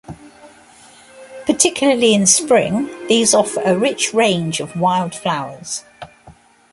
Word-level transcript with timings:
Particularly 1.45 2.15
in 2.15 2.25
spring, 2.25 2.87
these 3.07 3.35
offer 3.35 3.61
a 3.63 3.77
rich 3.77 4.15
range 4.15 4.59
of 4.59 4.75
wild 4.75 5.13
flowers. 5.13 5.83